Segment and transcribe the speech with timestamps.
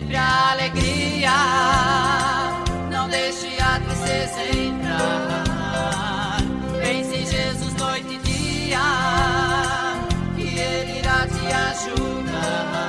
[0.00, 1.30] Sempre alegria,
[2.90, 6.38] não deixe a tristeza entrar.
[6.80, 8.80] Pense em Jesus noite e dia,
[10.34, 12.80] que Ele irá te ajudar.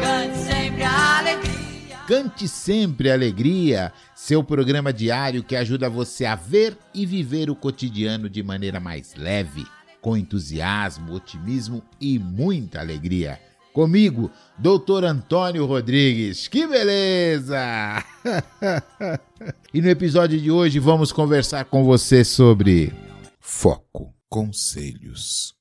[0.00, 1.98] Cante sempre alegria.
[2.08, 8.30] Cante sempre alegria, seu programa diário que ajuda você a ver e viver o cotidiano
[8.30, 9.66] de maneira mais leve,
[10.00, 13.45] com entusiasmo, otimismo e muita alegria.
[13.76, 16.48] Comigo, Doutor Antônio Rodrigues.
[16.48, 18.02] Que beleza!
[19.74, 22.90] e no episódio de hoje vamos conversar com você sobre
[23.38, 25.54] foco, conselhos.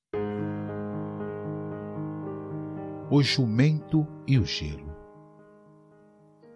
[3.11, 4.95] O jumento e o gelo.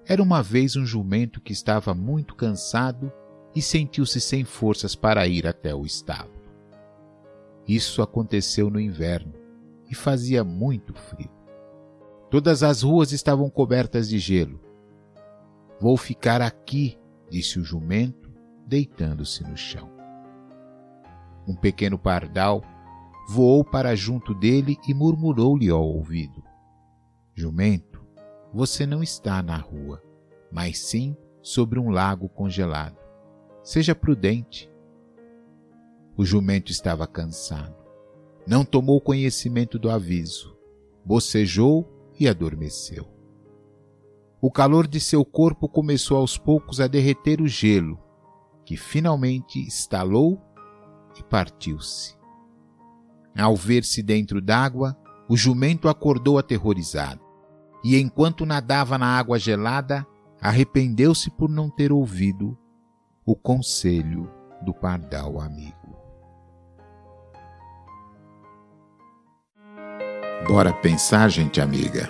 [0.08, 3.12] Era uma vez um jumento que estava muito cansado
[3.54, 6.40] e sentiu-se sem forças para ir até o estábulo.
[7.68, 9.34] Isso aconteceu no inverno
[9.92, 11.39] e fazia muito frio.
[12.30, 14.62] Todas as ruas estavam cobertas de gelo.
[15.82, 17.00] Vou ficar aqui,
[17.30, 18.30] disse o jumento,
[18.68, 19.90] deitando-se no chão.
[21.48, 22.62] Um pequeno pardal
[23.28, 26.44] voou para junto dele e murmurou-lhe ao ouvido:
[27.34, 28.06] Jumento,
[28.54, 30.02] você não está na rua,
[30.52, 32.98] mas sim sobre um lago congelado.
[33.64, 34.70] Seja prudente.
[36.16, 37.76] O jumento estava cansado.
[38.46, 40.56] Não tomou conhecimento do aviso.
[41.06, 43.08] Bocejou e adormeceu.
[44.42, 48.00] O calor de seu corpo começou aos poucos a derreter o gelo,
[48.66, 50.42] que finalmente estalou
[51.18, 52.18] e partiu-se.
[53.38, 54.98] Ao ver-se dentro d'água,
[55.30, 57.22] o jumento acordou aterrorizado
[57.84, 60.06] e, enquanto nadava na água gelada,
[60.42, 62.58] arrependeu-se por não ter ouvido
[63.26, 64.30] o conselho
[64.62, 65.99] do pardal amigo.
[70.48, 72.10] Bora pensar, gente amiga.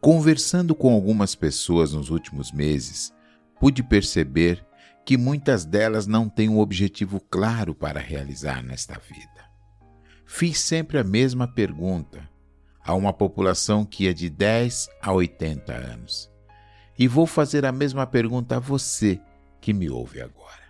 [0.00, 3.12] Conversando com algumas pessoas nos últimos meses,
[3.58, 4.64] pude perceber
[5.04, 9.50] que muitas delas não têm um objetivo claro para realizar nesta vida.
[10.26, 12.28] Fiz sempre a mesma pergunta
[12.84, 16.30] a uma população que é de 10 a 80 anos.
[16.96, 19.18] E vou fazer a mesma pergunta a você
[19.60, 20.60] que me ouve agora.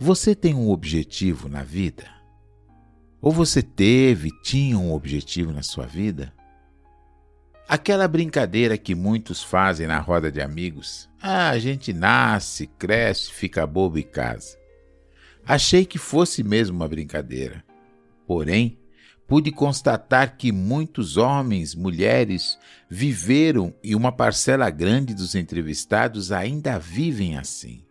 [0.00, 2.21] Você tem um objetivo na vida?
[3.22, 6.32] Ou você teve, tinha um objetivo na sua vida?
[7.68, 11.08] Aquela brincadeira que muitos fazem na roda de amigos.
[11.22, 14.58] Ah, a gente nasce, cresce, fica bobo e casa.
[15.46, 17.64] Achei que fosse mesmo uma brincadeira.
[18.26, 18.76] Porém,
[19.28, 22.58] pude constatar que muitos homens, mulheres
[22.90, 27.84] viveram e uma parcela grande dos entrevistados ainda vivem assim.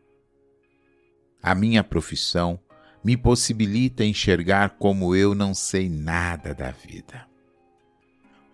[1.41, 2.59] A minha profissão
[3.03, 7.27] me possibilita enxergar como eu não sei nada da vida.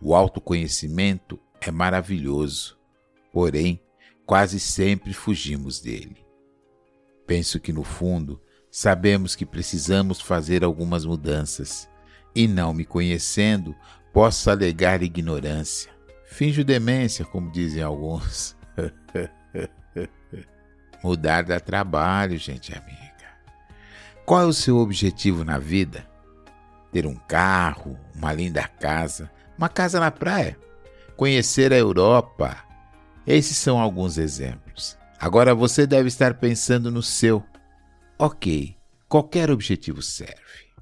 [0.01, 2.77] O autoconhecimento é maravilhoso,
[3.31, 3.81] porém,
[4.25, 6.25] quase sempre fugimos dele.
[7.25, 8.41] Penso que, no fundo,
[8.71, 11.89] sabemos que precisamos fazer algumas mudanças,
[12.35, 13.75] e não me conhecendo,
[14.13, 15.91] posso alegar ignorância.
[16.25, 18.55] Finjo demência, como dizem alguns.
[21.03, 22.96] Mudar dá trabalho, gente amiga.
[24.27, 26.05] Qual é o seu objetivo na vida?
[26.91, 30.59] Ter um carro, uma linda casa, uma casa na praia,
[31.15, 32.57] conhecer a Europa.
[33.25, 34.97] Esses são alguns exemplos.
[35.17, 37.41] Agora você deve estar pensando no seu.
[38.19, 38.75] Ok,
[39.07, 40.73] qualquer objetivo serve.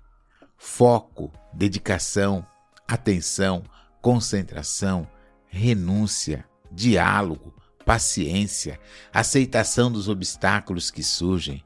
[0.57, 2.44] Foco, dedicação,
[2.88, 3.62] atenção,
[4.01, 5.07] concentração,
[5.45, 7.53] renúncia, diálogo,
[7.86, 8.80] paciência,
[9.13, 11.63] aceitação dos obstáculos que surgem.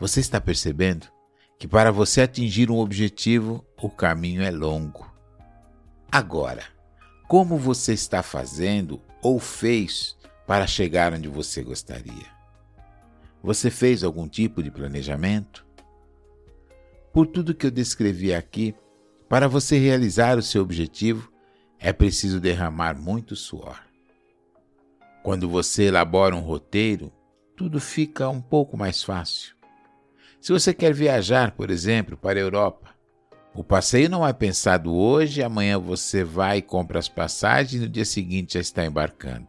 [0.00, 1.06] Você está percebendo?
[1.62, 5.08] que para você atingir um objetivo, o caminho é longo.
[6.10, 6.64] Agora,
[7.28, 12.26] como você está fazendo ou fez para chegar onde você gostaria?
[13.44, 15.64] Você fez algum tipo de planejamento?
[17.12, 18.74] Por tudo que eu descrevi aqui,
[19.28, 21.32] para você realizar o seu objetivo,
[21.78, 23.80] é preciso derramar muito suor.
[25.22, 27.12] Quando você elabora um roteiro,
[27.56, 29.61] tudo fica um pouco mais fácil.
[30.42, 32.88] Se você quer viajar, por exemplo, para a Europa,
[33.54, 37.88] o passeio não é pensado hoje, amanhã você vai e compra as passagens e no
[37.88, 39.46] dia seguinte já está embarcando.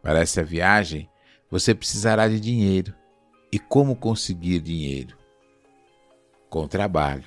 [0.00, 1.10] Para essa viagem,
[1.50, 2.94] você precisará de dinheiro.
[3.50, 5.18] E como conseguir dinheiro?
[6.48, 7.24] Com trabalho.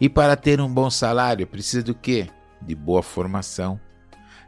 [0.00, 2.30] E para ter um bom salário, precisa do quê?
[2.62, 3.78] De boa formação.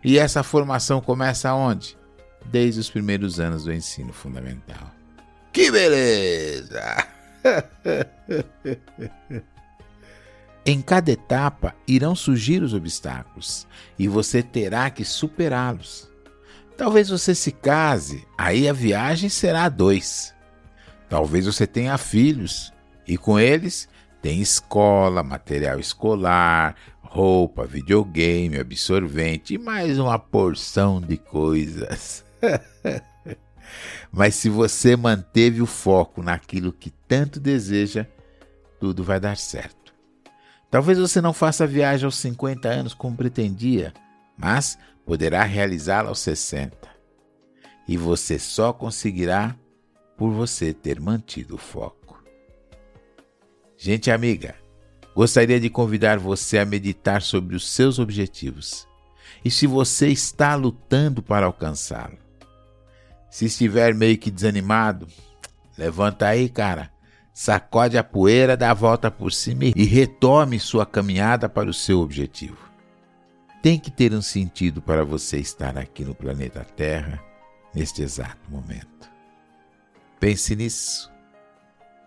[0.02, 1.98] E essa formação começa onde?
[2.46, 4.90] Desde os primeiros anos do ensino fundamental.
[5.52, 7.15] Que beleza!
[10.64, 13.66] em cada etapa irão surgir os obstáculos
[13.98, 16.10] e você terá que superá-los.
[16.76, 20.34] Talvez você se case, aí a viagem será a dois.
[21.08, 22.72] Talvez você tenha filhos
[23.06, 23.88] e com eles
[24.20, 32.24] tem escola, material escolar, roupa, videogame, absorvente e mais uma porção de coisas.
[34.12, 38.06] Mas se você manteve o foco naquilo que tanto deseja,
[38.80, 39.94] tudo vai dar certo.
[40.70, 43.94] Talvez você não faça a viagem aos 50 anos como pretendia,
[44.36, 46.76] mas poderá realizá-la aos 60.
[47.88, 49.56] E você só conseguirá
[50.16, 52.22] por você ter mantido o foco.
[53.78, 54.56] Gente amiga,
[55.14, 58.88] gostaria de convidar você a meditar sobre os seus objetivos
[59.44, 62.25] e se você está lutando para alcançá-lo.
[63.36, 65.06] Se estiver meio que desanimado,
[65.76, 66.90] levanta aí, cara,
[67.34, 72.00] sacode a poeira, dá a volta por cima e retome sua caminhada para o seu
[72.00, 72.56] objetivo.
[73.62, 77.22] Tem que ter um sentido para você estar aqui no planeta Terra
[77.74, 79.06] neste exato momento.
[80.18, 81.12] Pense nisso.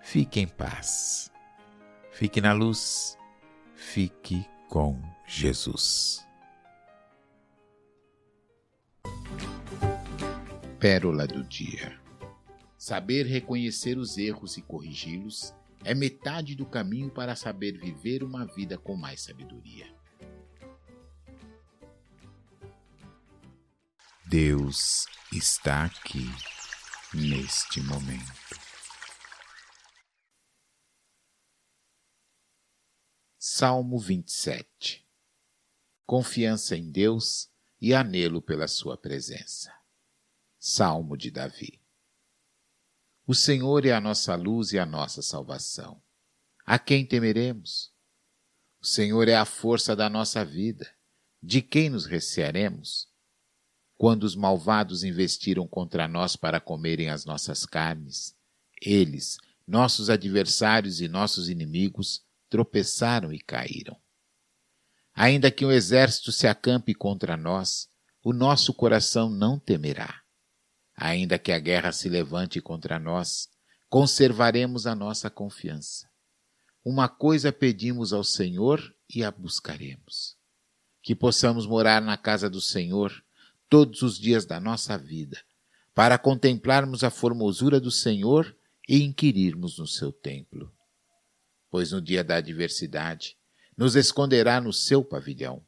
[0.02, 1.32] Fique em paz.
[2.12, 3.16] Fique na luz.
[3.76, 6.28] Fique com Jesus.
[10.80, 12.00] Pérola do Dia
[12.78, 15.54] Saber reconhecer os erros e corrigi-los
[15.84, 19.94] é metade do caminho para saber viver uma vida com mais sabedoria.
[24.26, 26.26] Deus está aqui
[27.14, 28.58] neste momento.
[33.38, 35.06] Salmo 27
[36.06, 37.50] Confiança em Deus
[37.82, 39.79] e anelo pela Sua presença.
[40.60, 41.82] Salmo de Davi
[43.26, 46.02] O Senhor é a nossa luz e a nossa salvação.
[46.66, 47.92] A quem temeremos?
[48.82, 50.88] O Senhor é a força da nossa vida.
[51.42, 53.10] De quem nos recearemos?
[54.00, 58.34] quando os malvados investiram contra nós para comerem as nossas carnes.
[58.82, 59.36] Eles,
[59.68, 64.00] nossos adversários e nossos inimigos, tropeçaram e caíram.
[65.14, 67.90] Ainda que um exército se acampe contra nós,
[68.24, 70.22] o nosso coração não temerá.
[71.02, 73.48] Ainda que a guerra se levante contra nós,
[73.88, 76.10] conservaremos a nossa confiança.
[76.84, 80.36] Uma coisa pedimos ao Senhor e a buscaremos:
[81.02, 83.14] que possamos morar na casa do Senhor
[83.70, 85.42] todos os dias da nossa vida,
[85.96, 88.54] para contemplarmos a formosura do Senhor
[88.86, 90.70] e inquirirmos no seu templo.
[91.72, 93.38] Pois no dia da adversidade,
[93.78, 95.64] nos esconderá no seu pavilhão,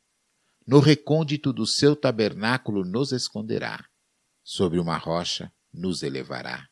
[0.67, 3.85] no recôndito do seu tabernáculo nos esconderá,
[4.51, 6.67] sobre uma rocha nos elevará.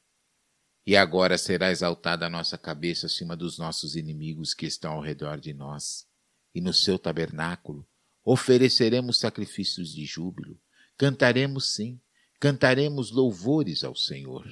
[0.85, 5.39] E agora será exaltada a nossa cabeça acima dos nossos inimigos que estão ao redor
[5.39, 6.05] de nós,
[6.53, 7.87] e no seu tabernáculo
[8.21, 10.59] ofereceremos sacrifícios de júbilo,
[10.97, 11.97] Cantaremos sim,
[12.37, 14.45] cantaremos louvores ao Senhor.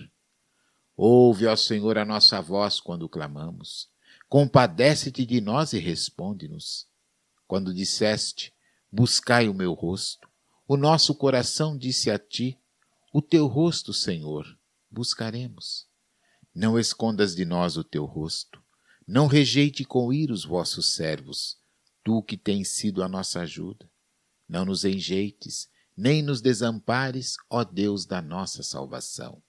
[0.96, 3.90] Ouve, ó Senhor, a nossa voz quando clamamos.
[4.30, 6.88] Compadece-te de nós e responde-nos.
[7.46, 8.54] Quando disseste,
[8.90, 10.30] buscai o meu rosto,
[10.66, 12.58] o nosso coração disse a ti,
[13.18, 14.46] o teu rosto, Senhor,
[14.92, 15.88] buscaremos.
[16.54, 18.64] Não escondas de nós o teu rosto,
[19.08, 21.58] não rejeite com ira os vossos servos,
[22.04, 23.90] tu que tens sido a nossa ajuda.
[24.48, 29.42] Não nos enjeites, nem nos desampares, ó Deus da nossa salvação.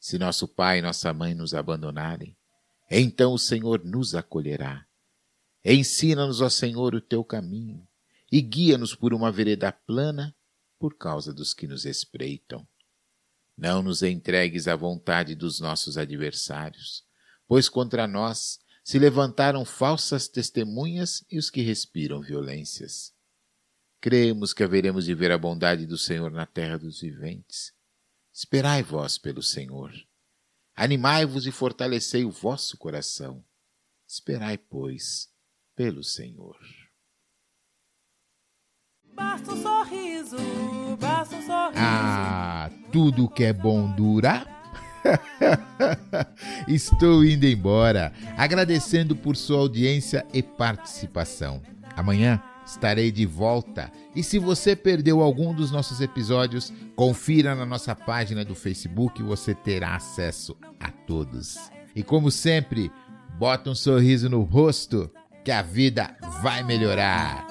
[0.00, 2.34] Se nosso pai e nossa mãe nos abandonarem,
[2.90, 4.86] então o Senhor nos acolherá.
[5.62, 7.86] Ensina-nos, ó Senhor, o teu caminho
[8.32, 10.34] e guia-nos por uma vereda plana
[10.82, 12.66] por causa dos que nos espreitam.
[13.56, 17.04] Não nos entregues à vontade dos nossos adversários,
[17.46, 23.14] pois contra nós se levantaram falsas testemunhas e os que respiram violências.
[24.00, 27.72] Cremos que haveremos de ver a bondade do Senhor na terra dos viventes.
[28.32, 29.92] Esperai vós pelo Senhor.
[30.74, 33.44] Animai-vos e fortalecei o vosso coração.
[34.04, 35.32] Esperai, pois,
[35.76, 36.58] pelo Senhor.
[39.14, 40.36] Basta um sorriso,
[41.00, 41.76] basta um sorriso.
[41.76, 44.46] Ah, tudo que é bom dura.
[46.68, 51.60] Estou indo embora, agradecendo por sua audiência e participação.
[51.96, 53.90] Amanhã estarei de volta.
[54.14, 59.54] E se você perdeu algum dos nossos episódios, confira na nossa página do Facebook você
[59.54, 61.58] terá acesso a todos.
[61.94, 62.90] E como sempre,
[63.38, 65.10] bota um sorriso no rosto
[65.44, 67.46] que a vida vai melhorar.